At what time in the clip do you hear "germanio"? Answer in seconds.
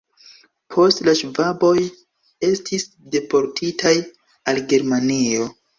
4.75-5.51